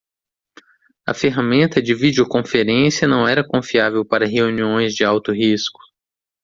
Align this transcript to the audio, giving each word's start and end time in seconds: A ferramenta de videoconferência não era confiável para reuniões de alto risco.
A 1.05 1.13
ferramenta 1.13 1.79
de 1.79 1.93
videoconferência 1.93 3.07
não 3.07 3.27
era 3.27 3.47
confiável 3.47 4.03
para 4.03 4.25
reuniões 4.25 4.95
de 4.95 5.03
alto 5.03 5.31
risco. 5.31 5.79